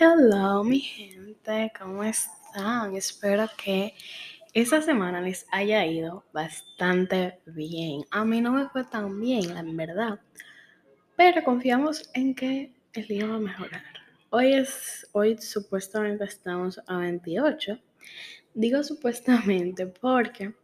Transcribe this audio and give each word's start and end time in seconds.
Hello, 0.00 0.62
mi 0.62 0.78
gente, 0.78 1.72
¿cómo 1.76 2.04
están? 2.04 2.94
Espero 2.94 3.48
que 3.60 3.94
esta 4.52 4.80
semana 4.80 5.20
les 5.20 5.44
haya 5.50 5.84
ido 5.86 6.24
bastante 6.32 7.40
bien. 7.46 8.04
A 8.12 8.24
mí 8.24 8.40
no 8.40 8.52
me 8.52 8.68
fue 8.68 8.84
tan 8.84 9.20
bien, 9.20 9.52
la 9.52 9.64
verdad, 9.64 10.20
pero 11.16 11.42
confiamos 11.42 12.08
en 12.14 12.36
que 12.36 12.72
el 12.92 13.08
día 13.08 13.26
va 13.26 13.34
a 13.34 13.40
mejorar. 13.40 13.82
Hoy 14.30 14.52
es, 14.52 15.08
hoy 15.10 15.36
supuestamente 15.38 16.22
estamos 16.22 16.80
a 16.86 16.98
28. 16.98 17.80
Digo 18.54 18.84
supuestamente 18.84 19.88
porque 19.88 20.54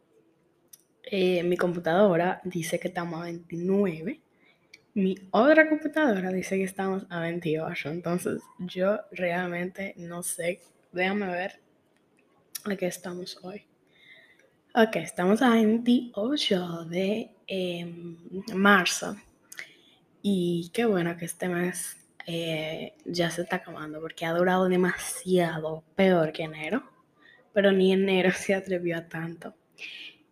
eh, 1.02 1.42
mi 1.42 1.56
computadora 1.56 2.40
dice 2.44 2.78
que 2.78 2.86
estamos 2.86 3.20
a 3.20 3.24
29 3.24 4.20
mi 4.94 5.16
otra 5.32 5.68
computadora 5.68 6.30
dice 6.30 6.56
que 6.56 6.64
estamos 6.64 7.04
a 7.10 7.20
28, 7.20 7.90
entonces 7.90 8.42
yo 8.58 9.00
realmente 9.10 9.94
no 9.96 10.22
sé. 10.22 10.60
Déjame 10.92 11.26
ver 11.26 11.60
a 12.64 12.76
qué 12.76 12.86
estamos 12.86 13.38
hoy. 13.42 13.66
Ok, 14.74 14.96
estamos 14.96 15.42
a 15.42 15.50
28 15.50 16.84
de 16.86 17.30
em, 17.46 18.16
marzo. 18.54 19.16
Y 20.22 20.70
qué 20.72 20.84
bueno 20.84 21.16
que 21.16 21.24
este 21.24 21.48
mes 21.48 21.96
eh, 22.26 22.94
ya 23.04 23.30
se 23.30 23.42
está 23.42 23.56
acabando 23.56 24.00
porque 24.00 24.24
ha 24.24 24.32
durado 24.32 24.68
demasiado, 24.68 25.84
peor 25.96 26.32
que 26.32 26.44
enero. 26.44 26.82
Pero 27.52 27.72
ni 27.72 27.92
enero 27.92 28.30
se 28.36 28.54
atrevió 28.54 28.98
a 28.98 29.08
tanto. 29.08 29.54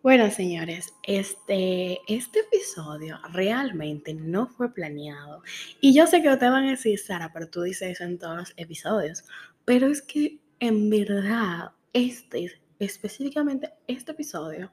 Bueno, 0.03 0.29
señores, 0.33 0.95
este, 1.05 2.01
este 2.09 2.41
episodio 2.41 3.21
realmente 3.33 4.13
no 4.15 4.49
fue 4.49 4.75
planeado. 4.75 5.45
Y 5.81 5.95
yo 5.95 6.09
sé 6.09 6.21
que 6.21 6.29
ustedes 6.29 6.51
van 6.51 6.65
a 6.67 6.71
decir, 6.71 6.99
Sara, 6.99 7.33
pero 7.33 7.49
tú 7.49 7.63
dices 7.63 7.93
eso 7.93 8.05
en 8.05 8.19
todos 8.19 8.37
los 8.37 8.55
episodios. 8.57 9.23
Pero 9.65 9.87
es 9.87 10.03
que 10.03 10.41
en 10.59 10.91
verdad, 10.91 11.71
este, 11.93 12.51
específicamente 12.81 13.71
este 13.87 14.11
episodio, 14.11 14.73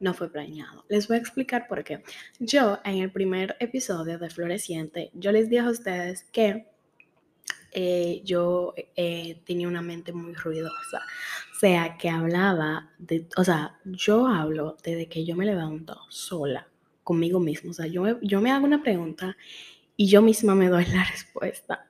no 0.00 0.12
fue 0.12 0.28
planeado. 0.28 0.84
Les 0.88 1.06
voy 1.06 1.18
a 1.18 1.20
explicar 1.20 1.68
por 1.68 1.84
qué. 1.84 2.02
Yo, 2.40 2.80
en 2.84 2.98
el 2.98 3.12
primer 3.12 3.56
episodio 3.60 4.18
de 4.18 4.28
Floreciente, 4.28 5.12
yo 5.14 5.30
les 5.30 5.48
dije 5.48 5.62
a 5.62 5.70
ustedes 5.70 6.24
que 6.32 6.66
eh, 7.74 8.22
yo 8.24 8.74
eh, 8.96 9.42
tenía 9.44 9.68
una 9.68 9.82
mente 9.82 10.12
muy 10.12 10.34
ruidosa 10.34 11.02
sea 11.64 11.96
que 11.96 12.10
hablaba 12.10 12.90
de, 12.98 13.26
o 13.38 13.44
sea, 13.44 13.78
yo 13.84 14.26
hablo 14.26 14.76
desde 14.82 15.08
que 15.08 15.24
yo 15.24 15.34
me 15.34 15.46
levanto 15.46 15.98
sola 16.10 16.68
conmigo 17.02 17.40
mismo, 17.40 17.70
o 17.70 17.72
sea, 17.72 17.86
yo 17.86 18.20
yo 18.20 18.42
me 18.42 18.50
hago 18.50 18.66
una 18.66 18.82
pregunta 18.82 19.34
y 19.96 20.08
yo 20.08 20.20
misma 20.20 20.54
me 20.54 20.68
doy 20.68 20.84
la 20.84 21.04
respuesta. 21.10 21.86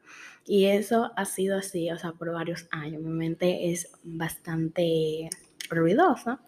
Y 0.47 0.67
eso 0.67 1.11
ha 1.17 1.25
sido 1.25 1.57
así, 1.59 1.91
o 1.91 1.99
sea, 1.99 2.13
por 2.13 2.31
varios 2.31 2.69
años. 2.71 3.03
Mi 3.03 3.11
mente 3.11 3.73
es 3.73 3.91
bastante 4.05 5.29
ruidosa 5.71 6.41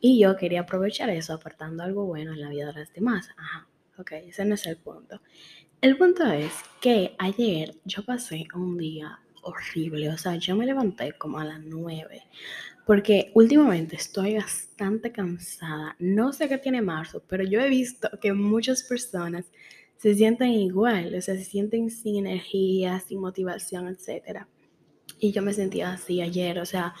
y 0.00 0.18
yo 0.20 0.36
quería 0.36 0.62
aprovechar 0.62 1.10
eso 1.10 1.34
aportando 1.34 1.84
algo 1.84 2.06
bueno 2.06 2.32
en 2.32 2.40
la 2.40 2.48
vida 2.48 2.66
de 2.72 2.80
las 2.80 2.92
demás. 2.94 3.28
Ajá, 3.36 3.68
ok, 4.02 4.12
ese 4.28 4.44
no 4.44 4.54
es 4.54 4.66
el 4.66 4.76
punto. 4.76 5.20
El 5.80 5.96
punto 5.96 6.24
es 6.26 6.52
que 6.80 7.16
ayer 7.18 7.74
yo 7.84 8.04
pasé 8.04 8.46
un 8.54 8.78
día 8.78 9.18
horrible, 9.42 10.10
o 10.10 10.18
sea, 10.18 10.36
yo 10.36 10.54
me 10.54 10.66
levanté 10.66 11.12
como 11.18 11.40
a 11.40 11.44
las 11.44 11.60
9 11.60 12.22
porque 12.86 13.30
últimamente 13.34 13.96
estoy 13.96 14.36
bastante 14.36 15.12
cansada. 15.12 15.96
No 15.98 16.32
sé 16.32 16.48
qué 16.48 16.58
tiene 16.58 16.82
marzo, 16.82 17.22
pero 17.28 17.44
yo 17.44 17.60
he 17.60 17.68
visto 17.68 18.10
que 18.20 18.32
muchas 18.32 18.82
personas 18.82 19.46
se 19.96 20.14
sienten 20.14 20.50
igual, 20.50 21.14
o 21.14 21.20
sea, 21.20 21.36
se 21.36 21.44
sienten 21.44 21.90
sin 21.90 22.26
energía, 22.26 22.98
sin 23.00 23.20
motivación, 23.20 23.86
etc. 23.86 24.46
Y 25.20 25.30
yo 25.30 25.42
me 25.42 25.52
sentía 25.52 25.92
así 25.92 26.20
ayer, 26.20 26.58
o 26.58 26.66
sea, 26.66 26.94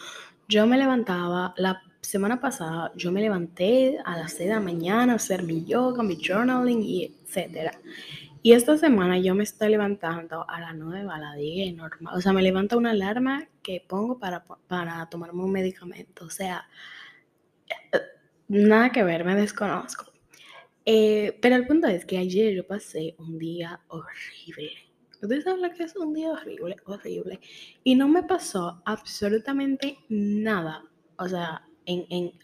yo 0.48 0.66
me 0.66 0.78
levantaba, 0.78 1.54
la 1.56 1.82
semana 2.02 2.40
pasada 2.40 2.92
yo 2.96 3.12
me 3.12 3.20
levanté 3.20 3.98
a 4.04 4.16
las 4.16 4.32
6 4.32 4.48
de 4.48 4.54
la 4.54 4.60
mañana 4.60 5.12
a 5.14 5.16
hacer 5.16 5.42
mi 5.44 5.64
yoga, 5.64 6.02
mi 6.02 6.16
journaling 6.16 6.82
y 6.82 7.04
etcétera. 7.04 7.72
Y 8.42 8.52
esta 8.52 8.76
semana 8.76 9.18
yo 9.18 9.36
me 9.36 9.44
estoy 9.44 9.68
levantando 9.68 10.44
a 10.50 10.60
las 10.60 10.74
9, 10.74 11.08
a 11.10 11.18
las 11.18 11.36
10, 11.36 11.76
normal. 11.76 12.16
O 12.16 12.20
sea, 12.20 12.32
me 12.32 12.42
levanta 12.42 12.76
una 12.76 12.90
alarma 12.90 13.46
que 13.62 13.84
pongo 13.86 14.18
para, 14.18 14.44
para 14.44 15.06
tomarme 15.08 15.44
un 15.44 15.52
medicamento. 15.52 16.24
O 16.24 16.30
sea, 16.30 16.66
nada 18.48 18.90
que 18.90 19.04
ver, 19.04 19.24
me 19.24 19.36
desconozco. 19.36 20.06
Eh, 20.84 21.38
pero 21.40 21.54
el 21.54 21.68
punto 21.68 21.86
es 21.86 22.04
que 22.04 22.18
ayer 22.18 22.52
yo 22.52 22.66
pasé 22.66 23.14
un 23.18 23.38
día 23.38 23.80
horrible. 23.86 24.72
Ustedes 25.22 25.44
saben 25.44 25.62
lo 25.62 25.70
que 25.70 25.84
es 25.84 25.94
un 25.94 26.12
día 26.12 26.32
horrible, 26.32 26.76
horrible. 26.84 27.38
Y 27.84 27.94
no 27.94 28.08
me 28.08 28.24
pasó 28.24 28.82
absolutamente 28.84 29.98
nada. 30.08 30.84
O 31.16 31.28
sea, 31.28 31.64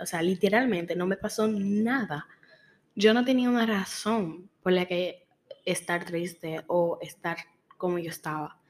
o 0.00 0.06
sea, 0.06 0.22
literalmente 0.22 0.96
no 0.96 1.06
me 1.06 1.16
pasó 1.16 1.48
nada. 1.48 2.26
Yo 2.94 3.14
no 3.14 3.24
tenía 3.24 3.48
una 3.48 3.66
razón 3.66 4.50
por 4.62 4.72
la 4.72 4.86
que 4.86 5.26
estar 5.64 6.04
triste 6.04 6.62
o 6.66 6.98
estar 7.00 7.38
como 7.76 7.98
yo 7.98 8.10
estaba. 8.10 8.60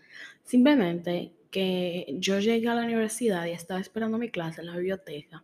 Simplemente 0.45 1.33
que 1.51 2.07
yo 2.19 2.39
llegué 2.41 2.69
a 2.69 2.75
la 2.75 2.85
universidad 2.85 3.47
y 3.47 3.51
estaba 3.51 3.81
esperando 3.81 4.19
mi 4.19 4.31
clase 4.31 4.61
en 4.61 4.67
la 4.67 4.77
biblioteca 4.77 5.43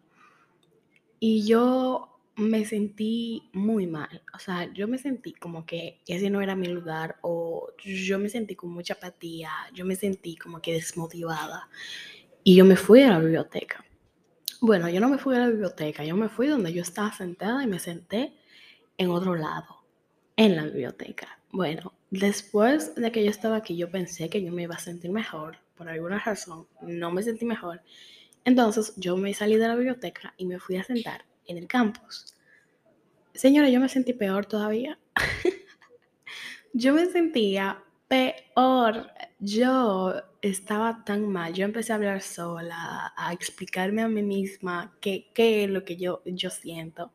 y 1.19 1.47
yo 1.47 2.15
me 2.37 2.65
sentí 2.65 3.49
muy 3.53 3.87
mal. 3.87 4.23
O 4.35 4.39
sea, 4.39 4.71
yo 4.73 4.89
me 4.89 4.99
sentí 4.99 5.33
como 5.33 5.65
que 5.65 6.01
ese 6.06 6.29
no 6.31 6.43
era 6.43 6.56
mi 6.56 6.67
lugar 6.67 7.17
o 7.23 7.69
yo 7.83 8.19
me 8.19 8.29
sentí 8.29 8.55
con 8.55 8.71
mucha 8.71 8.95
apatía, 8.95 9.51
yo 9.73 9.85
me 9.85 9.97
sentí 9.97 10.37
como 10.37 10.61
que 10.61 10.73
desmotivada 10.73 11.69
y 12.43 12.56
yo 12.56 12.65
me 12.65 12.77
fui 12.77 13.03
a 13.03 13.11
la 13.11 13.21
biblioteca. 13.21 13.85
Bueno, 14.67 14.89
yo 14.89 14.99
no 14.99 15.11
me 15.11 15.19
fui 15.19 15.37
a 15.37 15.41
la 15.41 15.49
biblioteca, 15.49 16.05
yo 16.05 16.17
me 16.17 16.31
fui 16.31 16.47
donde 16.47 16.73
yo 16.73 16.81
estaba 16.81 17.13
sentada 17.13 17.63
y 17.63 17.67
me 17.67 17.79
senté 17.79 18.33
en 18.97 19.11
otro 19.11 19.35
lado, 19.35 19.85
en 20.39 20.57
la 20.57 20.65
biblioteca. 20.65 21.39
Bueno, 21.53 21.93
después 22.11 22.95
de 22.95 23.13
que 23.13 23.23
yo 23.23 23.29
estaba 23.29 23.57
aquí, 23.57 23.77
yo 23.77 23.91
pensé 23.91 24.31
que 24.31 24.43
yo 24.43 24.51
me 24.53 24.63
iba 24.63 24.75
a 24.75 24.79
sentir 24.79 25.11
mejor. 25.11 25.59
Por 25.77 25.91
alguna 25.91 26.19
razón, 26.19 26.67
no 26.81 27.11
me 27.11 27.23
sentí 27.23 27.45
mejor. 27.45 27.83
Entonces, 28.47 28.95
yo 28.97 29.19
me 29.19 29.35
salí 29.35 29.57
de 29.57 29.69
la 29.69 29.75
biblioteca 29.75 30.33
y 30.39 30.47
me 30.47 30.59
fui 30.59 30.79
a 30.79 30.83
sentar 30.83 31.27
en 31.47 31.59
el 31.59 31.67
campus. 31.67 32.35
Señora, 33.35 33.69
yo 33.69 33.81
me 33.81 33.91
sentí 33.91 34.15
peor 34.15 34.47
todavía. 34.47 34.99
yo 36.73 36.95
me 36.95 37.05
sentía 37.05 37.85
peor. 38.15 39.11
Yo 39.41 40.15
estaba 40.41 41.05
tan 41.05 41.29
mal. 41.29 41.53
Yo 41.53 41.65
empecé 41.65 41.93
a 41.93 41.97
hablar 41.97 42.23
sola, 42.23 43.13
a 43.17 43.33
explicarme 43.33 44.03
a 44.03 44.09
mí 44.09 44.23
misma 44.23 44.97
qué, 45.01 45.31
qué 45.35 45.65
es 45.65 45.71
lo 45.71 45.85
que 45.85 45.97
yo, 45.97 46.23
yo 46.25 46.51
siento. 46.51 47.13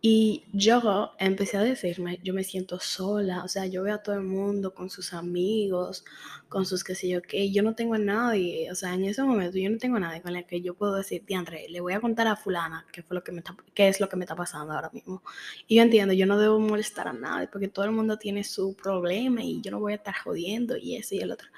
Y 0.00 0.44
yo 0.52 1.10
empecé 1.18 1.56
a 1.56 1.62
decirme, 1.62 2.20
yo 2.22 2.32
me 2.32 2.44
siento 2.44 2.78
sola, 2.78 3.42
o 3.42 3.48
sea, 3.48 3.66
yo 3.66 3.82
veo 3.82 3.96
a 3.96 4.02
todo 4.02 4.14
el 4.14 4.22
mundo 4.22 4.72
con 4.72 4.90
sus 4.90 5.12
amigos, 5.12 6.04
con 6.48 6.66
sus 6.66 6.84
qué 6.84 6.94
sé 6.94 7.08
yo 7.08 7.20
qué, 7.20 7.50
yo 7.50 7.64
no 7.64 7.74
tengo 7.74 7.94
a 7.94 7.98
nadie, 7.98 8.70
o 8.70 8.76
sea, 8.76 8.94
en 8.94 9.04
ese 9.04 9.24
momento 9.24 9.58
yo 9.58 9.68
no 9.70 9.78
tengo 9.78 9.96
a 9.96 10.00
nadie 10.00 10.22
con 10.22 10.36
el 10.36 10.46
que 10.46 10.60
yo 10.60 10.74
puedo 10.74 10.94
decir, 10.94 11.24
André, 11.34 11.66
le 11.68 11.80
voy 11.80 11.94
a 11.94 12.00
contar 12.00 12.28
a 12.28 12.36
fulana 12.36 12.86
qué, 12.92 13.02
fue 13.02 13.16
lo 13.16 13.24
que 13.24 13.32
me 13.32 13.42
qué 13.74 13.88
es 13.88 14.00
lo 14.00 14.08
que 14.08 14.16
me 14.16 14.24
está 14.24 14.36
pasando 14.36 14.72
ahora 14.72 14.90
mismo. 14.92 15.22
Y 15.66 15.76
yo 15.76 15.82
entiendo, 15.82 16.14
yo 16.14 16.26
no 16.26 16.38
debo 16.38 16.60
molestar 16.60 17.08
a 17.08 17.12
nadie 17.12 17.48
porque 17.48 17.66
todo 17.66 17.84
el 17.84 17.92
mundo 17.92 18.18
tiene 18.18 18.44
su 18.44 18.76
problema 18.76 19.42
y 19.42 19.60
yo 19.62 19.72
no 19.72 19.80
voy 19.80 19.94
a 19.94 19.96
estar 19.96 20.14
jodiendo 20.14 20.76
y 20.76 20.94
eso 20.96 21.16
y 21.16 21.20
el 21.20 21.32
otro. 21.32 21.48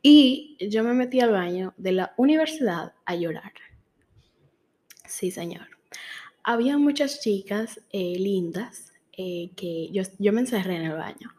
Y 0.00 0.56
yo 0.70 0.84
me 0.84 0.94
metí 0.94 1.20
al 1.20 1.32
baño 1.32 1.74
de 1.76 1.92
la 1.92 2.14
universidad 2.18 2.92
a 3.04 3.16
llorar. 3.16 3.52
Sí, 5.06 5.30
señor 5.32 5.73
había 6.44 6.78
muchas 6.78 7.20
chicas 7.20 7.80
eh, 7.90 8.16
lindas 8.18 8.92
eh, 9.16 9.50
que 9.56 9.88
yo, 9.90 10.02
yo, 10.18 10.32
me 10.32 10.42
encerré 10.42 10.76
en 10.76 10.82
el 10.82 10.96
baño, 10.96 11.34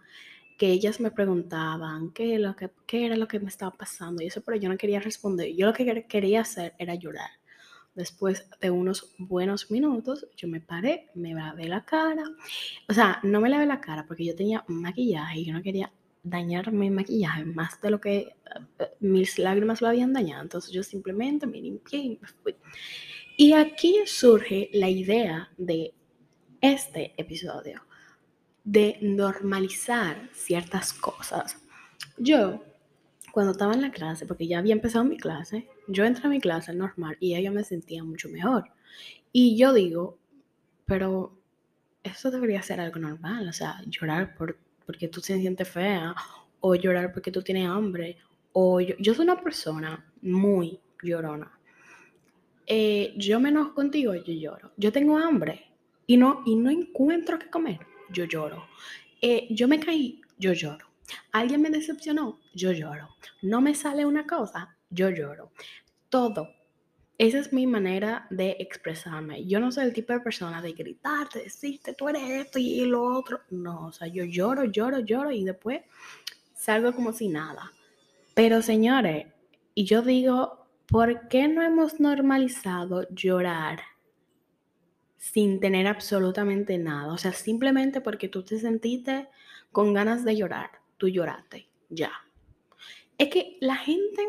que 0.58 0.68
ellas 0.68 1.00
me 1.00 1.12
preguntaban 1.12 2.12
qué, 2.12 2.40
lo 2.40 2.56
que, 2.56 2.72
qué 2.88 3.06
era 3.06 3.16
lo 3.16 3.28
que 3.28 3.40
me 3.40 3.50
estaba 3.50 3.72
pasando 3.72 4.24
y 4.24 4.28
eso, 4.28 4.42
pero 4.42 4.58
yo 4.58 4.68
no 4.68 4.78
quería 4.78 5.00
responder. 5.00 5.54
Yo 5.56 5.68
lo 5.68 5.74
que 5.74 6.06
quería 6.08 6.42
hacer 6.42 6.74
era 6.78 6.96
llorar. 6.96 7.30
Después 7.94 8.50
de 8.60 8.72
unos 8.72 9.14
buenos 9.18 9.72
minutos, 9.72 10.28
yo 10.36 10.50
me 10.50 10.60
paré, 10.60 11.10
me 11.16 11.34
lavé 11.34 11.68
la 11.68 11.86
cara. 11.86 12.24
O 12.90 12.94
sea, 12.94 13.20
no 13.24 13.40
me 13.40 13.50
lavé 13.50 13.66
la 13.66 13.80
cara 13.80 14.06
porque 14.06 14.26
yo 14.26 14.36
tenía 14.36 14.66
maquillaje 14.68 15.40
y 15.40 15.46
yo 15.46 15.54
no 15.54 15.62
quería 15.62 15.92
dañar 16.24 16.72
mi 16.74 16.90
maquillaje 16.90 17.46
más 17.46 17.80
de 17.82 17.92
lo 17.92 18.02
que 18.02 18.18
eh, 18.80 18.92
mis 19.00 19.38
lágrimas 19.38 19.82
lo 19.82 19.88
habían 19.88 20.12
dañado. 20.12 20.44
Entonces 20.44 20.72
yo 20.72 20.84
simplemente 20.84 21.48
me 21.48 21.62
limpié 21.62 22.00
y 22.00 22.10
me 22.22 22.28
fui. 22.28 22.56
Y 23.38 23.54
aquí 23.54 24.00
surge 24.06 24.70
la 24.74 24.90
idea 24.90 25.50
de 25.58 25.94
este 26.62 27.14
episodio, 27.18 27.82
de 28.64 28.98
normalizar 29.02 30.30
ciertas 30.34 30.94
cosas. 30.94 31.62
Yo, 32.18 32.64
cuando 33.34 33.52
estaba 33.52 33.74
en 33.74 33.82
la 33.82 33.92
clase, 33.92 34.26
porque 34.26 34.48
ya 34.48 34.60
había 34.60 34.74
empezado 34.74 35.04
mi 35.04 35.18
clase, 35.18 35.68
yo 35.88 36.06
entré 36.06 36.28
a 36.28 36.30
mi 36.30 36.40
clase 36.40 36.74
normal 36.74 37.18
y 37.20 37.42
yo 37.42 37.52
me 37.52 37.64
sentía 37.64 38.04
mucho 38.04 38.30
mejor. 38.30 38.72
Y 39.32 39.58
yo 39.58 39.74
digo, 39.74 40.18
pero 40.86 41.38
eso 42.04 42.32
debería 42.32 42.62
ser 42.62 42.80
algo 42.80 43.00
normal, 43.00 43.50
o 43.50 43.54
sea, 43.54 43.82
llorar 43.88 44.36
por, 44.36 44.58
porque 44.86 45.10
tú 45.10 45.20
te 45.20 45.38
sientes 45.38 45.68
fea, 45.68 46.16
o 46.62 46.74
llorar 46.76 47.12
porque 47.12 47.32
tú 47.32 47.42
tienes 47.42 47.68
hambre, 47.68 48.18
o 48.54 48.80
yo, 48.80 49.14
soy 49.14 49.26
una 49.26 49.42
persona 49.42 50.10
muy 50.22 50.80
llorona. 51.04 51.52
Eh, 52.68 53.14
yo 53.18 53.40
me 53.40 53.50
enojo 53.50 53.74
contigo, 53.74 54.16
yo 54.16 54.34
lloro. 54.34 54.72
Yo 54.78 54.92
tengo 54.92 55.18
hambre 55.18 55.66
y 56.08 56.18
no, 56.18 56.42
y 56.46 56.56
no 56.56 56.70
encuentro 56.70 57.40
qué 57.40 57.50
comer, 57.50 57.80
yo 58.10 58.26
lloro. 58.26 58.66
Eh, 59.22 59.48
yo 59.50 59.68
me 59.68 59.80
caí, 59.80 60.22
yo 60.38 60.54
lloro. 60.54 60.88
Alguien 61.32 61.62
me 61.62 61.70
decepcionó, 61.70 62.40
yo 62.54 62.72
lloro. 62.72 63.10
No 63.42 63.62
me 63.62 63.76
sale 63.76 64.06
una 64.06 64.26
cosa, 64.26 64.76
yo 64.90 65.10
lloro. 65.10 65.52
Todo. 66.10 66.50
Esa 67.18 67.40
es 67.40 67.54
mi 67.54 67.66
manera 67.66 68.28
de 68.30 68.58
expresarme. 68.60 69.46
Yo 69.46 69.60
no 69.60 69.72
soy 69.72 69.86
el 69.86 69.94
tipo 69.94 70.12
de 70.12 70.20
persona 70.20 70.62
de 70.62 70.74
gritar, 70.74 71.30
de 71.30 71.44
decirte, 71.44 71.94
tú 71.94 72.10
eres 72.10 72.24
esto 72.30 72.60
y 72.60 72.84
lo 72.86 73.04
otro. 73.04 73.42
No, 73.52 73.88
o 73.88 73.92
sea, 73.94 74.08
yo 74.08 74.26
lloro, 74.26 74.66
lloro, 74.66 75.00
lloro 75.00 75.32
y 75.32 75.46
después 75.46 75.82
salgo 76.54 76.94
como 76.94 77.14
si 77.14 77.30
nada. 77.30 77.72
Pero 78.34 78.62
señores, 78.62 79.28
y 79.74 79.86
yo 79.86 80.02
digo, 80.02 80.65
¿por 80.88 81.28
qué 81.28 81.48
no 81.48 81.62
hemos 81.62 82.00
normalizado 82.00 83.08
llorar 83.10 83.82
sin 85.18 85.60
tener 85.60 85.88
absolutamente 85.88 86.78
nada? 86.78 87.14
O 87.14 87.18
sea, 87.18 87.34
simplemente 87.34 88.02
porque 88.02 88.30
tú 88.30 88.44
te 88.44 88.60
sentiste 88.60 89.28
con 89.72 89.94
ganas 89.94 90.24
de 90.24 90.36
llorar, 90.36 90.72
tú 90.98 91.08
lloraste, 91.10 91.68
ya. 91.90 92.12
Es 93.18 93.30
que 93.30 93.58
la 93.62 93.76
gente 93.76 94.22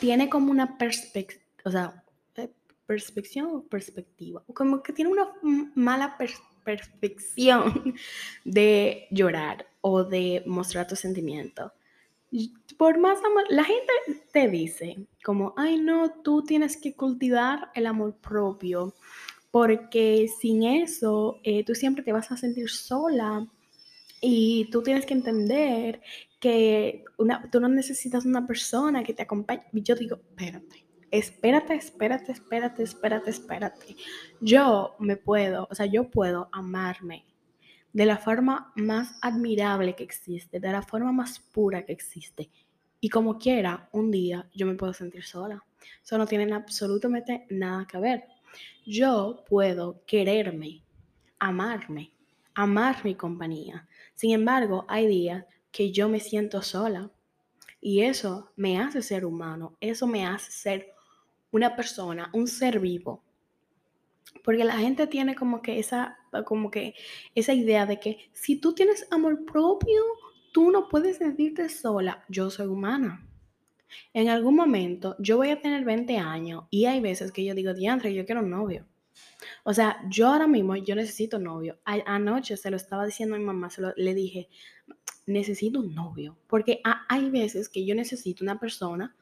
tiene 0.00 0.28
como 0.28 0.50
una 0.50 0.78
perspectiva, 0.78 1.42
o 1.64 1.70
sea, 1.70 2.04
eh, 2.36 2.50
perspección 2.86 3.46
o 3.46 3.62
perspectiva, 3.62 4.42
como 4.54 4.82
que 4.82 4.92
tiene 4.92 5.10
una 5.10 5.28
mala 5.74 6.16
perspección 6.64 7.94
de 8.44 9.06
llorar 9.10 9.66
o 9.80 10.04
de 10.04 10.42
mostrar 10.46 10.86
tu 10.86 10.96
sentimiento 10.96 11.72
por 12.76 12.98
más 12.98 13.18
amor, 13.18 13.44
la 13.48 13.64
gente 13.64 13.92
te 14.32 14.48
dice 14.48 14.96
como, 15.24 15.54
ay 15.56 15.78
no, 15.80 16.10
tú 16.22 16.42
tienes 16.42 16.76
que 16.76 16.94
cultivar 16.94 17.70
el 17.74 17.86
amor 17.86 18.16
propio, 18.16 18.94
porque 19.50 20.28
sin 20.40 20.64
eso 20.64 21.40
eh, 21.44 21.64
tú 21.64 21.74
siempre 21.74 22.04
te 22.04 22.12
vas 22.12 22.30
a 22.30 22.36
sentir 22.36 22.68
sola 22.68 23.46
y 24.20 24.68
tú 24.70 24.82
tienes 24.82 25.06
que 25.06 25.14
entender 25.14 26.02
que 26.40 27.04
una, 27.18 27.48
tú 27.50 27.60
no 27.60 27.68
necesitas 27.68 28.24
una 28.24 28.46
persona 28.46 29.02
que 29.02 29.14
te 29.14 29.22
acompañe. 29.22 29.62
Y 29.72 29.82
yo 29.82 29.94
digo, 29.94 30.16
espérate, 30.16 30.86
espérate, 31.10 31.74
espérate, 31.74 32.32
espérate, 32.32 32.82
espérate, 32.82 33.30
espérate. 33.30 33.96
Yo 34.40 34.96
me 34.98 35.16
puedo, 35.16 35.66
o 35.70 35.74
sea, 35.74 35.86
yo 35.86 36.10
puedo 36.10 36.48
amarme 36.52 37.24
de 37.96 38.04
la 38.04 38.18
forma 38.18 38.74
más 38.76 39.14
admirable 39.22 39.96
que 39.96 40.04
existe, 40.04 40.60
de 40.60 40.70
la 40.70 40.82
forma 40.82 41.12
más 41.12 41.38
pura 41.38 41.86
que 41.86 41.94
existe. 41.94 42.50
Y 43.00 43.08
como 43.08 43.38
quiera, 43.38 43.88
un 43.90 44.10
día 44.10 44.46
yo 44.54 44.66
me 44.66 44.74
puedo 44.74 44.92
sentir 44.92 45.24
sola. 45.24 45.64
Eso 46.04 46.18
no 46.18 46.26
tiene 46.26 46.52
absolutamente 46.52 47.46
nada 47.48 47.86
que 47.86 47.96
ver. 47.96 48.24
Yo 48.84 49.42
puedo 49.48 50.04
quererme, 50.04 50.82
amarme, 51.38 52.12
amar 52.52 53.02
mi 53.02 53.14
compañía. 53.14 53.88
Sin 54.14 54.32
embargo, 54.32 54.84
hay 54.88 55.06
días 55.06 55.46
que 55.72 55.90
yo 55.90 56.10
me 56.10 56.20
siento 56.20 56.60
sola. 56.60 57.10
Y 57.80 58.02
eso 58.02 58.52
me 58.56 58.78
hace 58.78 59.00
ser 59.00 59.24
humano, 59.24 59.74
eso 59.80 60.06
me 60.06 60.26
hace 60.26 60.52
ser 60.52 60.92
una 61.50 61.74
persona, 61.74 62.28
un 62.34 62.46
ser 62.46 62.78
vivo. 62.78 63.24
Porque 64.44 64.64
la 64.64 64.78
gente 64.78 65.06
tiene 65.06 65.34
como 65.34 65.62
que 65.62 65.78
esa, 65.78 66.18
como 66.44 66.70
que 66.70 66.94
esa 67.34 67.54
idea 67.54 67.86
de 67.86 68.00
que 68.00 68.30
si 68.32 68.56
tú 68.56 68.74
tienes 68.74 69.06
amor 69.10 69.44
propio, 69.44 70.02
tú 70.52 70.70
no 70.70 70.88
puedes 70.88 71.18
sentirte 71.18 71.68
sola. 71.68 72.24
Yo 72.28 72.50
soy 72.50 72.66
humana. 72.66 73.26
En 74.12 74.28
algún 74.28 74.56
momento 74.56 75.16
yo 75.18 75.36
voy 75.36 75.50
a 75.50 75.60
tener 75.60 75.84
20 75.84 76.18
años 76.18 76.64
y 76.70 76.86
hay 76.86 77.00
veces 77.00 77.32
que 77.32 77.44
yo 77.44 77.54
digo, 77.54 77.74
diantre, 77.74 78.14
yo 78.14 78.24
quiero 78.24 78.40
un 78.42 78.50
novio. 78.50 78.86
O 79.64 79.72
sea, 79.72 80.00
yo 80.08 80.28
ahora 80.28 80.46
mismo, 80.46 80.76
yo 80.76 80.94
necesito 80.94 81.38
novio. 81.38 81.78
anoche 81.84 82.56
se 82.56 82.70
lo 82.70 82.76
estaba 82.76 83.04
diciendo 83.04 83.36
a 83.36 83.38
mi 83.38 83.44
mamá, 83.44 83.70
se 83.70 83.82
lo, 83.82 83.92
le 83.96 84.14
dije, 84.14 84.48
necesito 85.26 85.80
un 85.80 85.94
novio. 85.94 86.36
Porque 86.46 86.80
hay 87.08 87.30
veces 87.30 87.68
que 87.68 87.84
yo 87.84 87.94
necesito 87.94 88.44
una 88.44 88.60
persona 88.60 89.16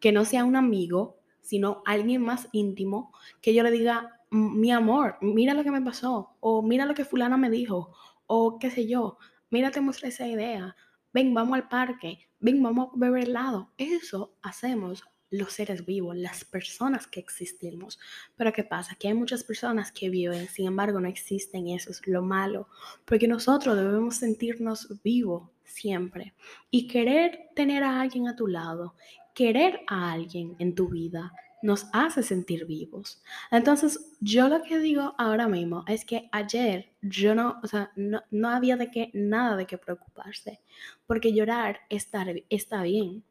que 0.00 0.12
no 0.12 0.24
sea 0.24 0.44
un 0.44 0.56
amigo, 0.56 1.18
sino 1.40 1.82
alguien 1.84 2.22
más 2.22 2.48
íntimo, 2.52 3.12
que 3.40 3.54
yo 3.54 3.62
le 3.62 3.70
diga, 3.70 4.17
mi 4.30 4.70
amor, 4.70 5.16
mira 5.20 5.54
lo 5.54 5.64
que 5.64 5.70
me 5.70 5.82
pasó, 5.82 6.36
o 6.40 6.62
mira 6.62 6.86
lo 6.86 6.94
que 6.94 7.04
fulana 7.04 7.36
me 7.36 7.50
dijo, 7.50 7.94
o 8.26 8.58
qué 8.58 8.70
sé 8.70 8.86
yo, 8.86 9.18
mira, 9.50 9.70
te 9.70 9.80
muestra 9.80 10.08
esa 10.08 10.26
idea, 10.26 10.76
ven, 11.12 11.34
vamos 11.34 11.54
al 11.54 11.68
parque, 11.68 12.28
ven, 12.40 12.62
vamos 12.62 12.88
a 12.88 12.96
beber 12.96 13.24
helado. 13.24 13.72
Eso 13.78 14.34
hacemos 14.42 15.04
los 15.30 15.52
seres 15.52 15.84
vivos, 15.84 16.16
las 16.16 16.44
personas 16.44 17.06
que 17.06 17.20
existimos. 17.20 17.98
Pero 18.36 18.52
¿qué 18.52 18.64
pasa? 18.64 18.94
Que 18.94 19.08
hay 19.08 19.14
muchas 19.14 19.44
personas 19.44 19.92
que 19.92 20.08
viven, 20.08 20.48
sin 20.48 20.66
embargo 20.66 21.00
no 21.00 21.08
existen, 21.08 21.68
eso 21.68 21.90
es 21.90 22.06
lo 22.06 22.22
malo, 22.22 22.68
porque 23.04 23.28
nosotros 23.28 23.76
debemos 23.76 24.16
sentirnos 24.16 25.02
vivos 25.02 25.50
siempre 25.64 26.34
y 26.70 26.88
querer 26.88 27.50
tener 27.54 27.84
a 27.84 28.00
alguien 28.00 28.26
a 28.26 28.36
tu 28.36 28.46
lado, 28.46 28.94
querer 29.34 29.80
a 29.86 30.12
alguien 30.12 30.56
en 30.58 30.74
tu 30.74 30.88
vida, 30.88 31.32
nos 31.62 31.86
hace 31.92 32.22
sentir 32.22 32.66
vivos. 32.66 33.22
Entonces, 33.50 34.16
yo 34.20 34.48
lo 34.48 34.62
que 34.62 34.78
digo 34.78 35.14
ahora 35.18 35.48
mismo 35.48 35.84
es 35.86 36.04
que 36.04 36.28
ayer 36.32 36.92
yo 37.02 37.34
no, 37.34 37.60
o 37.62 37.66
sea, 37.66 37.90
no, 37.96 38.48
había 38.48 38.76
de 38.76 38.90
qué, 38.90 39.10
nada 39.14 39.56
de 39.56 39.66
qué 39.66 39.78
preocuparse, 39.78 40.60
porque 41.06 41.32
llorar 41.32 41.80
está, 41.88 42.26
está 42.48 42.82
bien. 42.82 43.24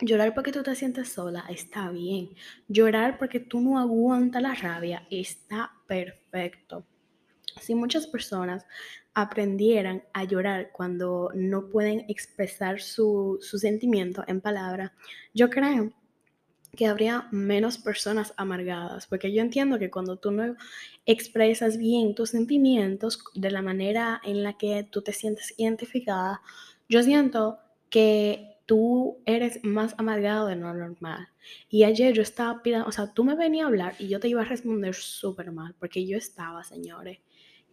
Llorar 0.00 0.34
porque 0.34 0.50
tú 0.50 0.62
te 0.62 0.74
sientes 0.74 1.12
sola 1.12 1.44
está 1.48 1.90
bien. 1.90 2.30
Llorar 2.66 3.16
porque 3.16 3.38
tú 3.38 3.60
no 3.60 3.78
aguantas 3.78 4.42
la 4.42 4.54
rabia 4.54 5.06
está 5.08 5.72
perfecto. 5.86 6.84
Si 7.60 7.76
muchas 7.76 8.08
personas 8.08 8.66
aprendieran 9.14 10.02
a 10.12 10.24
llorar 10.24 10.72
cuando 10.72 11.30
no 11.34 11.68
pueden 11.68 12.04
expresar 12.08 12.80
su, 12.80 13.38
su 13.40 13.58
sentimiento 13.58 14.24
en 14.26 14.40
palabras, 14.40 14.90
yo 15.32 15.48
creo 15.48 15.92
que 16.74 16.86
habría 16.86 17.28
menos 17.30 17.78
personas 17.78 18.34
amargadas, 18.36 19.06
porque 19.06 19.32
yo 19.32 19.42
entiendo 19.42 19.78
que 19.78 19.90
cuando 19.90 20.16
tú 20.16 20.30
no 20.30 20.56
expresas 21.06 21.78
bien 21.78 22.14
tus 22.14 22.30
sentimientos 22.30 23.22
de 23.34 23.50
la 23.50 23.62
manera 23.62 24.20
en 24.24 24.42
la 24.42 24.56
que 24.58 24.84
tú 24.84 25.02
te 25.02 25.12
sientes 25.12 25.54
identificada, 25.56 26.40
yo 26.88 27.02
siento 27.02 27.58
que 27.90 28.54
tú 28.66 29.18
eres 29.26 29.62
más 29.62 29.94
amargado 29.98 30.46
de 30.46 30.56
lo 30.56 30.72
normal. 30.72 31.28
Y 31.68 31.84
ayer 31.84 32.14
yo 32.14 32.22
estaba 32.22 32.62
pidiendo, 32.62 32.88
o 32.88 32.92
sea, 32.92 33.12
tú 33.12 33.24
me 33.24 33.34
venías 33.34 33.64
a 33.64 33.68
hablar 33.68 33.94
y 33.98 34.08
yo 34.08 34.20
te 34.20 34.28
iba 34.28 34.42
a 34.42 34.46
responder 34.46 34.94
súper 34.94 35.52
mal, 35.52 35.74
porque 35.78 36.06
yo 36.06 36.16
estaba, 36.16 36.64
señores, 36.64 37.18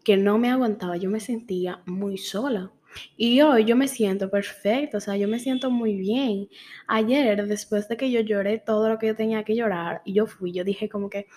que 0.04 0.18
no 0.18 0.38
me 0.38 0.50
aguantaba, 0.50 0.98
yo 0.98 1.10
me 1.10 1.20
sentía 1.20 1.82
muy 1.86 2.18
sola. 2.18 2.72
Y 3.18 3.42
hoy 3.42 3.66
yo 3.66 3.76
me 3.76 3.88
siento 3.88 4.30
perfecto, 4.30 4.98
o 4.98 5.02
sea, 5.02 5.18
yo 5.18 5.28
me 5.28 5.40
siento 5.40 5.70
muy 5.70 5.96
bien. 5.96 6.50
Ayer, 6.88 7.48
después 7.48 7.88
de 7.88 7.98
que 7.98 8.12
yo 8.12 8.22
lloré 8.22 8.60
todo 8.60 8.90
lo 8.90 8.98
que 8.98 9.08
yo 9.08 9.16
tenía 9.16 9.44
que 9.44 9.56
llorar, 9.56 10.02
y 10.06 10.14
yo 10.14 10.28
fui, 10.28 10.52
yo 10.52 10.64
dije 10.64 10.90
como 10.90 11.10
que, 11.10 11.28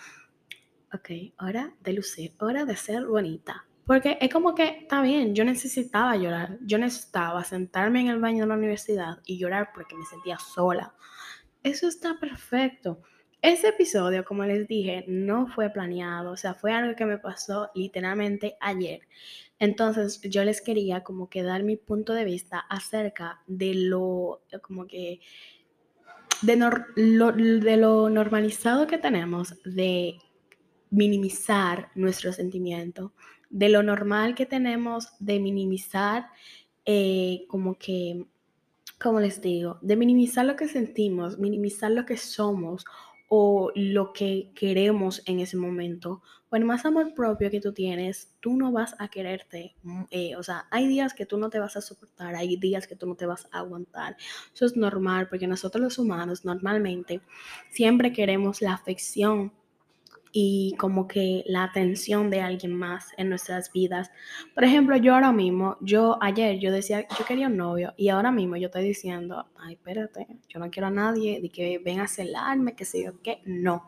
ok, 0.92 1.34
hora 1.40 1.74
de 1.80 1.92
lucir, 1.92 2.32
hora 2.38 2.64
de 2.64 2.76
ser 2.76 3.06
bonita. 3.06 3.66
Porque 3.86 4.16
es 4.20 4.32
como 4.32 4.54
que, 4.54 4.64
está 4.82 5.02
bien, 5.02 5.34
yo 5.34 5.44
necesitaba 5.44 6.16
llorar, 6.16 6.58
yo 6.62 6.78
necesitaba 6.78 7.44
sentarme 7.44 8.00
en 8.00 8.08
el 8.08 8.20
baño 8.20 8.44
de 8.44 8.48
la 8.48 8.56
universidad 8.56 9.18
y 9.26 9.38
llorar 9.38 9.70
porque 9.74 9.94
me 9.94 10.06
sentía 10.06 10.38
sola. 10.38 10.94
Eso 11.62 11.88
está 11.88 12.18
perfecto. 12.18 13.02
Ese 13.42 13.68
episodio, 13.68 14.24
como 14.24 14.44
les 14.44 14.66
dije, 14.66 15.04
no 15.06 15.46
fue 15.46 15.68
planeado, 15.68 16.32
o 16.32 16.36
sea, 16.38 16.54
fue 16.54 16.72
algo 16.72 16.96
que 16.96 17.04
me 17.04 17.18
pasó 17.18 17.70
literalmente 17.74 18.56
ayer. 18.58 19.00
Entonces, 19.64 20.20
yo 20.20 20.44
les 20.44 20.60
quería 20.60 21.02
como 21.02 21.30
que 21.30 21.42
dar 21.42 21.62
mi 21.62 21.76
punto 21.76 22.12
de 22.12 22.24
vista 22.24 22.58
acerca 22.58 23.40
de 23.46 23.74
lo, 23.74 24.42
como 24.60 24.86
que, 24.86 25.20
de, 26.42 26.56
lo, 26.96 27.32
de 27.32 27.76
lo 27.78 28.10
normalizado 28.10 28.86
que 28.86 28.98
tenemos 28.98 29.54
de 29.64 30.18
minimizar 30.90 31.90
nuestro 31.94 32.30
sentimiento, 32.34 33.14
de 33.48 33.70
lo 33.70 33.82
normal 33.82 34.34
que 34.34 34.44
tenemos 34.44 35.08
de 35.18 35.40
minimizar 35.40 36.26
eh, 36.84 37.46
como 37.48 37.78
que, 37.78 38.26
como 39.00 39.18
les 39.18 39.40
digo, 39.40 39.78
de 39.80 39.96
minimizar 39.96 40.44
lo 40.44 40.56
que 40.56 40.68
sentimos, 40.68 41.38
minimizar 41.38 41.90
lo 41.90 42.04
que 42.04 42.18
somos 42.18 42.84
o 43.28 43.72
lo 43.74 44.12
que 44.12 44.52
queremos 44.54 45.22
en 45.26 45.40
ese 45.40 45.56
momento, 45.56 46.22
el 46.56 46.64
más 46.64 46.84
amor 46.84 47.14
propio 47.14 47.50
que 47.50 47.60
tú 47.60 47.72
tienes, 47.72 48.32
tú 48.40 48.56
no 48.56 48.72
vas 48.72 48.94
a 48.98 49.08
quererte. 49.08 49.74
Mm, 49.82 50.02
eh, 50.10 50.36
o 50.36 50.42
sea, 50.42 50.66
hay 50.70 50.86
días 50.86 51.14
que 51.14 51.26
tú 51.26 51.38
no 51.38 51.50
te 51.50 51.58
vas 51.58 51.76
a 51.76 51.80
soportar, 51.80 52.34
hay 52.34 52.56
días 52.56 52.86
que 52.86 52.96
tú 52.96 53.06
no 53.06 53.16
te 53.16 53.26
vas 53.26 53.48
a 53.50 53.58
aguantar. 53.58 54.16
Eso 54.52 54.66
es 54.66 54.76
normal 54.76 55.28
porque 55.28 55.46
nosotros 55.46 55.82
los 55.82 55.98
humanos 55.98 56.44
normalmente 56.44 57.20
siempre 57.70 58.12
queremos 58.12 58.62
la 58.62 58.74
afección 58.74 59.52
y 60.36 60.74
como 60.78 61.06
que 61.06 61.44
la 61.46 61.62
atención 61.62 62.28
de 62.28 62.40
alguien 62.40 62.74
más 62.74 63.12
en 63.16 63.28
nuestras 63.28 63.72
vidas. 63.72 64.10
Por 64.52 64.64
ejemplo, 64.64 64.96
yo 64.96 65.14
ahora 65.14 65.30
mismo, 65.30 65.76
yo 65.80 66.18
ayer 66.20 66.58
yo 66.58 66.72
decía, 66.72 67.06
yo 67.16 67.24
quería 67.24 67.46
un 67.46 67.56
novio 67.56 67.94
y 67.96 68.08
ahora 68.08 68.32
mismo 68.32 68.56
yo 68.56 68.66
estoy 68.66 68.82
diciendo, 68.82 69.46
ay, 69.56 69.74
espérate, 69.74 70.26
yo 70.48 70.58
no 70.58 70.72
quiero 70.72 70.88
a 70.88 70.90
nadie 70.90 71.40
de 71.40 71.50
que 71.50 71.78
venga 71.78 72.02
a 72.02 72.08
celarme, 72.08 72.74
que 72.74 72.84
sé 72.84 73.04
yo 73.04 73.22
qué, 73.22 73.42
no. 73.44 73.86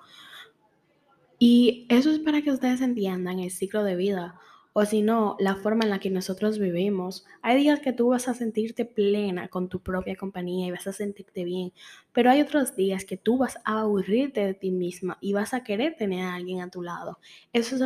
Y 1.41 1.85
eso 1.89 2.13
es 2.13 2.21
para 2.21 2.41
que 2.43 2.53
ustedes 2.53 2.81
entiendan 2.81 3.41
el 3.41 3.51
ciclo 3.51 3.83
de 3.83 3.97
vida 3.97 4.39
o 4.79 4.85
si 4.85 5.01
no, 5.01 5.37
la 5.39 5.57
forma 5.57 5.85
en 5.85 5.91
la 5.91 6.01
que 6.01 6.11
nosotros 6.11 6.59
vivimos. 6.59 7.25
Hay 7.41 7.57
días 7.57 7.81
que 7.81 7.95
tú 7.95 8.09
vas 8.09 8.29
a 8.29 8.35
sentirte 8.35 8.85
plena 8.85 9.49
con 9.49 9.71
tu 9.71 9.81
propia 9.81 10.17
compañía 10.17 10.67
y 10.67 10.71
vas 10.71 10.87
a 10.87 10.93
sentirte 10.93 11.45
bien, 11.45 11.73
pero 12.13 12.31
hay 12.31 12.43
otros 12.43 12.77
días 12.77 13.07
que 13.07 13.17
tú 13.17 13.39
vas 13.39 13.57
a 13.65 13.81
aburrirte 13.81 14.45
de 14.45 14.53
ti 14.53 14.71
misma 14.71 15.17
y 15.23 15.33
vas 15.33 15.55
a 15.55 15.65
querer 15.65 15.97
tener 15.97 16.27
a 16.27 16.35
alguien 16.35 16.61
a 16.61 16.69
tu 16.69 16.83
lado. 16.83 17.19
Eso 17.55 17.75
es 17.75 17.81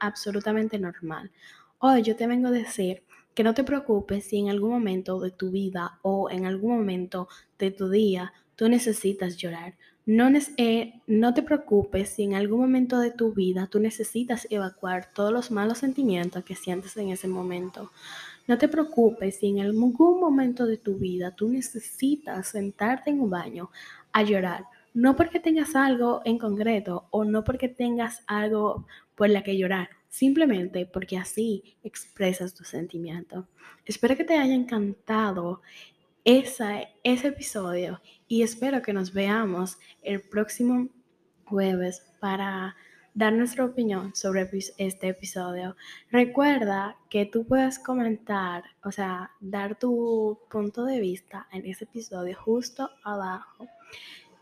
absolutamente 0.00 0.80
normal. 0.80 1.30
Hoy 1.78 2.02
yo 2.02 2.16
te 2.16 2.26
vengo 2.26 2.48
a 2.48 2.50
decir 2.50 3.04
que 3.32 3.44
no 3.44 3.54
te 3.54 3.62
preocupes 3.62 4.24
si 4.24 4.38
en 4.38 4.48
algún 4.48 4.70
momento 4.70 5.20
de 5.20 5.30
tu 5.30 5.52
vida 5.52 6.00
o 6.02 6.30
en 6.30 6.46
algún 6.46 6.78
momento 6.78 7.28
de 7.60 7.70
tu 7.70 7.90
día 7.90 8.32
tú 8.56 8.68
necesitas 8.68 9.36
llorar. 9.36 9.76
No, 10.08 10.26
eh, 10.56 11.02
no 11.06 11.34
te 11.34 11.42
preocupes 11.42 12.08
si 12.08 12.22
en 12.22 12.32
algún 12.32 12.60
momento 12.60 12.98
de 12.98 13.10
tu 13.10 13.34
vida 13.34 13.66
tú 13.66 13.78
necesitas 13.78 14.46
evacuar 14.48 15.12
todos 15.12 15.30
los 15.30 15.50
malos 15.50 15.76
sentimientos 15.76 16.44
que 16.44 16.54
sientes 16.54 16.96
en 16.96 17.10
ese 17.10 17.28
momento. 17.28 17.92
No 18.46 18.56
te 18.56 18.68
preocupes 18.68 19.36
si 19.36 19.48
en 19.48 19.60
algún 19.60 20.18
momento 20.18 20.64
de 20.64 20.78
tu 20.78 20.96
vida 20.96 21.36
tú 21.36 21.50
necesitas 21.50 22.48
sentarte 22.48 23.10
en 23.10 23.20
un 23.20 23.28
baño 23.28 23.70
a 24.10 24.22
llorar. 24.22 24.64
No 24.94 25.14
porque 25.14 25.40
tengas 25.40 25.76
algo 25.76 26.22
en 26.24 26.38
concreto 26.38 27.06
o 27.10 27.26
no 27.26 27.44
porque 27.44 27.68
tengas 27.68 28.22
algo 28.26 28.86
por 29.14 29.28
la 29.28 29.42
que 29.42 29.58
llorar, 29.58 29.90
simplemente 30.08 30.86
porque 30.86 31.18
así 31.18 31.76
expresas 31.84 32.54
tu 32.54 32.64
sentimiento. 32.64 33.46
Espero 33.84 34.16
que 34.16 34.24
te 34.24 34.38
haya 34.38 34.54
encantado 34.54 35.60
ese 36.28 37.28
episodio 37.28 38.02
y 38.26 38.42
espero 38.42 38.82
que 38.82 38.92
nos 38.92 39.14
veamos 39.14 39.78
el 40.02 40.20
próximo 40.20 40.90
jueves 41.46 42.02
para 42.20 42.76
dar 43.14 43.32
nuestra 43.32 43.64
opinión 43.64 44.14
sobre 44.14 44.46
este 44.76 45.08
episodio. 45.08 45.74
Recuerda 46.10 46.98
que 47.08 47.24
tú 47.24 47.46
puedes 47.46 47.78
comentar, 47.78 48.62
o 48.84 48.92
sea, 48.92 49.30
dar 49.40 49.78
tu 49.78 50.38
punto 50.50 50.84
de 50.84 51.00
vista 51.00 51.48
en 51.50 51.64
ese 51.64 51.84
episodio 51.84 52.36
justo 52.38 52.90
abajo 53.04 53.66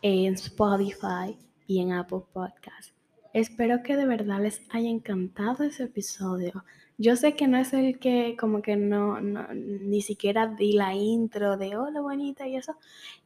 en 0.03 0.35
Spotify 0.35 1.39
y 1.69 1.83
en 1.83 1.93
Apple 1.93 2.23
Podcast. 2.33 2.97
Espero 3.33 3.85
que 3.85 3.97
de 3.97 4.07
verdad 4.07 4.41
les 4.41 4.61
haya 4.71 4.89
encantado 4.89 5.63
ese 5.63 5.85
episodio. 5.85 6.65
Yo 6.99 7.15
sé 7.17 7.35
que 7.35 7.47
no 7.47 7.59
es 7.59 7.75
el 7.75 7.99
que 7.99 8.37
como 8.39 8.63
que 8.63 8.77
no, 8.77 9.21
ni 9.21 10.01
siquiera 10.01 10.47
di 10.47 10.73
la 10.73 10.95
intro 10.95 11.59
de 11.59 11.77
hola 11.77 12.01
bonita 12.01 12.49
y 12.49 12.57
eso. 12.57 12.77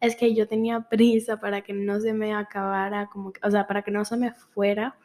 Es 0.00 0.16
que 0.16 0.34
yo 0.34 0.48
tenía 0.48 0.88
prisa 0.88 1.38
para 1.38 1.62
que 1.62 1.72
no 1.72 2.00
se 2.00 2.12
me 2.12 2.34
acabara 2.34 3.08
como 3.08 3.32
o 3.42 3.50
sea, 3.50 3.66
para 3.66 3.82
que 3.82 3.92
no 3.92 4.04
se 4.04 4.16
me 4.16 4.32
fuera 4.32 4.96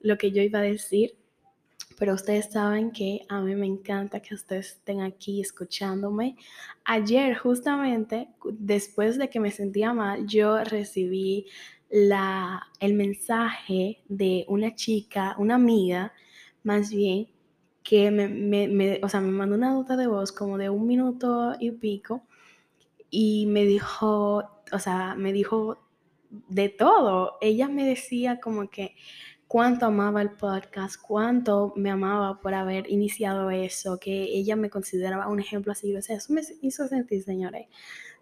lo 0.00 0.16
que 0.16 0.30
yo 0.32 0.42
iba 0.42 0.60
a 0.60 0.62
decir. 0.62 1.16
Pero 1.98 2.14
ustedes 2.14 2.50
saben 2.50 2.90
que 2.90 3.20
a 3.28 3.40
mí 3.40 3.54
me 3.54 3.66
encanta 3.66 4.20
que 4.20 4.34
ustedes 4.34 4.72
estén 4.72 5.02
aquí 5.02 5.40
escuchándome. 5.40 6.36
Ayer 6.84 7.36
justamente, 7.36 8.28
después 8.58 9.18
de 9.18 9.28
que 9.30 9.38
me 9.38 9.50
sentía 9.50 9.92
mal, 9.92 10.26
yo 10.26 10.64
recibí 10.64 11.46
la, 11.90 12.66
el 12.80 12.94
mensaje 12.94 14.02
de 14.08 14.44
una 14.48 14.74
chica, 14.74 15.36
una 15.38 15.54
amiga, 15.54 16.12
más 16.64 16.90
bien, 16.90 17.28
que 17.84 18.10
me, 18.10 18.28
me, 18.28 19.00
o 19.02 19.08
sea, 19.08 19.20
me 19.20 19.30
mandó 19.30 19.56
una 19.56 19.72
nota 19.72 19.96
de 19.96 20.06
voz 20.08 20.32
como 20.32 20.58
de 20.58 20.70
un 20.70 20.86
minuto 20.86 21.54
y 21.60 21.70
pico 21.70 22.26
y 23.10 23.46
me 23.46 23.64
dijo, 23.66 24.42
o 24.72 24.78
sea, 24.78 25.14
me 25.16 25.32
dijo 25.32 25.78
de 26.48 26.70
todo. 26.70 27.38
Ella 27.42 27.68
me 27.68 27.84
decía 27.84 28.40
como 28.40 28.70
que 28.70 28.96
cuánto 29.46 29.86
amaba 29.86 30.22
el 30.22 30.30
podcast, 30.32 30.96
cuánto 31.00 31.74
me 31.76 31.90
amaba 31.90 32.40
por 32.40 32.54
haber 32.54 32.90
iniciado 32.90 33.50
eso, 33.50 33.98
que 34.00 34.24
ella 34.24 34.56
me 34.56 34.70
consideraba 34.70 35.28
un 35.28 35.40
ejemplo 35.40 35.72
así. 35.72 35.94
O 35.94 36.02
sea, 36.02 36.16
eso 36.16 36.32
me 36.32 36.42
hizo 36.62 36.88
sentir, 36.88 37.22
señores, 37.22 37.68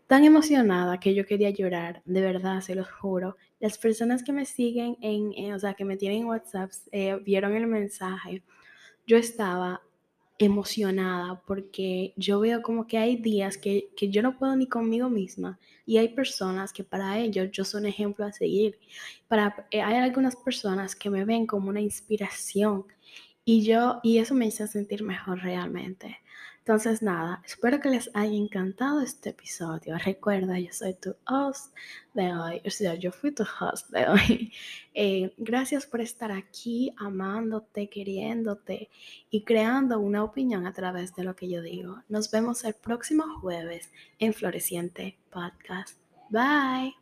tan 0.08 0.24
emocionada 0.24 0.98
que 1.00 1.14
yo 1.14 1.24
quería 1.24 1.50
llorar, 1.50 2.02
de 2.04 2.20
verdad, 2.20 2.60
se 2.60 2.74
los 2.74 2.90
juro. 2.90 3.36
Las 3.60 3.78
personas 3.78 4.24
que 4.24 4.32
me 4.32 4.44
siguen 4.44 4.96
en, 5.00 5.32
eh, 5.34 5.54
o 5.54 5.58
sea, 5.58 5.74
que 5.74 5.84
me 5.84 5.96
tienen 5.96 6.26
WhatsApp, 6.26 6.72
eh, 6.90 7.18
vieron 7.24 7.54
el 7.54 7.66
mensaje 7.68 8.42
yo 9.06 9.16
estaba 9.16 9.82
emocionada 10.38 11.40
porque 11.46 12.14
yo 12.16 12.40
veo 12.40 12.62
como 12.62 12.86
que 12.86 12.98
hay 12.98 13.16
días 13.16 13.56
que, 13.56 13.90
yo 13.96 14.22
no 14.22 14.38
puedo 14.38 14.56
ni 14.56 14.66
conmigo 14.66 15.08
misma 15.08 15.58
y 15.86 15.98
hay 15.98 16.08
personas 16.08 16.72
que 16.72 16.84
para 16.84 17.18
ellos 17.18 17.50
yo 17.52 17.64
soy 17.64 17.82
un 17.82 17.86
ejemplo 17.86 18.24
a 18.24 18.32
seguir. 18.32 18.78
Para, 19.28 19.66
eh, 19.70 19.82
hay 19.82 19.96
algunas 19.96 20.36
personas 20.36 20.96
que 20.96 21.10
me 21.10 21.24
ven 21.24 21.46
como 21.46 21.68
una 21.68 21.80
inspiración 21.80 22.86
y 23.44 23.62
yo, 23.62 24.00
y 24.02 24.18
eso 24.18 24.34
me 24.34 24.46
hizo 24.46 24.66
sentir 24.66 25.02
mejor 25.02 25.40
realmente. 25.40 26.18
Entonces, 26.64 27.02
nada, 27.02 27.42
espero 27.44 27.80
que 27.80 27.90
les 27.90 28.08
haya 28.14 28.36
encantado 28.36 29.00
este 29.00 29.30
episodio. 29.30 29.98
Recuerda, 29.98 30.60
yo 30.60 30.72
soy 30.72 30.94
tu 30.94 31.16
host 31.26 31.74
de 32.14 32.32
hoy, 32.32 32.62
o 32.64 32.70
sea, 32.70 32.94
yo 32.94 33.10
fui 33.10 33.32
tu 33.32 33.42
host 33.42 33.90
de 33.90 34.06
hoy. 34.08 34.52
Eh, 34.94 35.32
gracias 35.38 35.86
por 35.86 36.02
estar 36.02 36.30
aquí, 36.30 36.92
amándote, 36.98 37.88
queriéndote 37.88 38.90
y 39.30 39.42
creando 39.42 39.98
una 39.98 40.22
opinión 40.22 40.66
a 40.66 40.74
través 40.74 41.14
de 41.14 41.24
lo 41.24 41.34
que 41.34 41.48
yo 41.48 41.62
digo. 41.62 42.02
Nos 42.10 42.30
vemos 42.30 42.62
el 42.64 42.74
próximo 42.74 43.24
jueves 43.40 43.90
en 44.18 44.34
Floreciente 44.34 45.16
Podcast. 45.30 45.98
Bye. 46.28 47.01